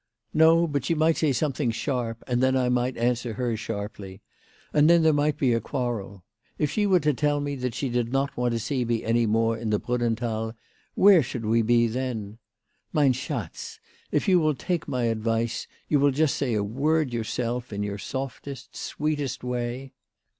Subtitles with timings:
[0.49, 4.23] "No; but she might say something sharp, and then I might answer her sharply.
[4.73, 6.23] And then there might he a quarrel.
[6.57, 9.27] If she were to tell me that she did not want to see me any
[9.27, 10.55] more in the Brunnenthal,
[10.95, 12.39] where should we be then?
[12.91, 13.79] Mein schatz,
[14.11, 17.99] if you will take my advice, you will just say a word yourself, in your
[17.99, 19.93] softest, sweetest way."